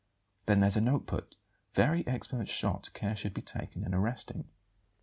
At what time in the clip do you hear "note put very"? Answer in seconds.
0.81-2.07